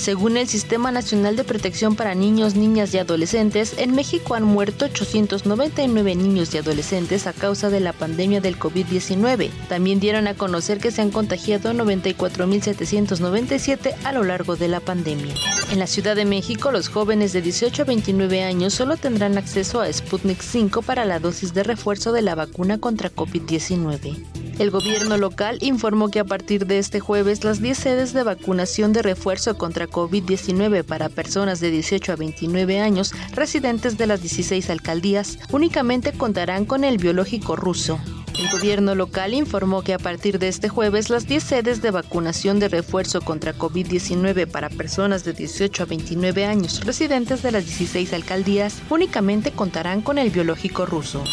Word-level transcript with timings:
Según 0.00 0.36
el 0.38 0.48
Sistema 0.48 0.90
Nacional 0.90 1.36
de 1.36 1.44
Protección 1.44 1.94
para 1.94 2.14
Niños, 2.14 2.54
Niñas 2.54 2.94
y 2.94 2.98
Adolescentes, 2.98 3.74
en 3.76 3.94
México 3.94 4.34
han 4.34 4.44
muerto 4.44 4.86
899 4.86 6.14
niños 6.14 6.54
y 6.54 6.56
adolescentes 6.56 7.26
a 7.26 7.34
causa 7.34 7.68
de 7.68 7.80
la 7.80 7.92
pandemia 7.92 8.40
del 8.40 8.58
COVID-19. 8.58 9.50
También 9.68 10.00
dieron 10.00 10.26
a 10.26 10.32
conocer 10.32 10.78
que 10.78 10.90
se 10.90 11.02
han 11.02 11.10
contagiado 11.10 11.74
94.797 11.74 13.94
a 14.02 14.12
lo 14.12 14.24
largo 14.24 14.56
de 14.56 14.68
la 14.68 14.80
pandemia. 14.80 15.34
En 15.70 15.78
la 15.78 15.86
Ciudad 15.86 16.16
de 16.16 16.24
México, 16.24 16.72
los 16.72 16.88
jóvenes 16.88 17.34
de 17.34 17.42
18 17.42 17.82
a 17.82 17.84
29 17.84 18.42
años 18.42 18.72
solo 18.72 18.96
tendrán 18.96 19.36
acceso 19.36 19.82
a 19.82 19.92
Sputnik 19.92 20.40
5 20.40 20.80
para 20.80 21.04
la 21.04 21.20
dosis 21.20 21.52
de 21.52 21.62
refuerzo 21.62 22.12
de 22.12 22.22
la 22.22 22.34
vacuna 22.34 22.78
contra 22.78 23.14
COVID-19. 23.14 24.16
El 24.60 24.70
gobierno 24.70 25.16
local 25.16 25.56
informó 25.62 26.10
que 26.10 26.20
a 26.20 26.24
partir 26.26 26.66
de 26.66 26.78
este 26.78 27.00
jueves 27.00 27.44
las 27.44 27.62
10 27.62 27.78
sedes 27.78 28.12
de 28.12 28.24
vacunación 28.24 28.92
de 28.92 29.00
refuerzo 29.00 29.56
contra 29.56 29.88
COVID-19 29.88 30.84
para 30.84 31.08
personas 31.08 31.60
de 31.60 31.70
18 31.70 32.12
a 32.12 32.16
29 32.16 32.78
años 32.78 33.14
residentes 33.32 33.96
de 33.96 34.06
las 34.06 34.20
16 34.20 34.68
alcaldías 34.68 35.38
únicamente 35.50 36.12
contarán 36.12 36.66
con 36.66 36.84
el 36.84 36.98
biológico 36.98 37.56
ruso. 37.56 37.98
El 38.38 38.50
gobierno 38.50 38.94
local 38.94 39.32
informó 39.32 39.80
que 39.80 39.94
a 39.94 39.98
partir 39.98 40.38
de 40.38 40.48
este 40.48 40.68
jueves 40.68 41.08
las 41.08 41.26
10 41.26 41.42
sedes 41.42 41.80
de 41.80 41.90
vacunación 41.90 42.60
de 42.60 42.68
refuerzo 42.68 43.22
contra 43.22 43.54
COVID-19 43.54 44.46
para 44.46 44.68
personas 44.68 45.24
de 45.24 45.32
18 45.32 45.84
a 45.84 45.86
29 45.86 46.44
años 46.44 46.84
residentes 46.84 47.42
de 47.42 47.52
las 47.52 47.64
16 47.64 48.12
alcaldías 48.12 48.82
únicamente 48.90 49.52
contarán 49.52 50.02
con 50.02 50.18
el 50.18 50.28
biológico 50.28 50.84
ruso. 50.84 51.24